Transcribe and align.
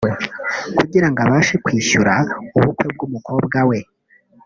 kugira 0.77 1.07
ngo 1.09 1.19
abashe 1.25 1.55
kwishyura 1.65 2.13
ubukwe 2.57 2.85
bw’umukobwa 2.93 3.59
we 3.69 3.77